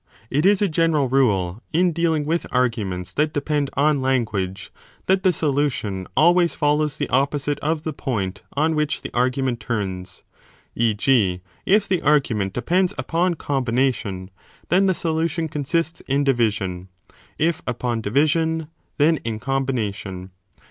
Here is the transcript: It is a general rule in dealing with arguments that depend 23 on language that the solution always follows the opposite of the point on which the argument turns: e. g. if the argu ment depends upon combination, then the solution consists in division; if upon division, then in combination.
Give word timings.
It 0.31 0.47
is 0.47 0.63
a 0.63 0.67
general 0.67 1.09
rule 1.09 1.61
in 1.73 1.91
dealing 1.91 2.25
with 2.25 2.47
arguments 2.51 3.13
that 3.13 3.33
depend 3.35 3.69
23 3.75 3.83
on 3.89 4.01
language 4.01 4.73
that 5.05 5.21
the 5.21 5.31
solution 5.31 6.07
always 6.17 6.55
follows 6.55 6.97
the 6.97 7.07
opposite 7.09 7.59
of 7.59 7.83
the 7.83 7.93
point 7.93 8.41
on 8.53 8.73
which 8.73 9.03
the 9.03 9.13
argument 9.13 9.59
turns: 9.59 10.23
e. 10.73 10.95
g. 10.95 11.41
if 11.67 11.87
the 11.87 12.01
argu 12.01 12.35
ment 12.35 12.53
depends 12.53 12.95
upon 12.97 13.35
combination, 13.35 14.31
then 14.69 14.87
the 14.87 14.95
solution 14.95 15.47
consists 15.47 16.01
in 16.07 16.23
division; 16.23 16.87
if 17.37 17.61
upon 17.67 18.01
division, 18.01 18.69
then 18.97 19.17
in 19.17 19.37
combination. 19.37 20.31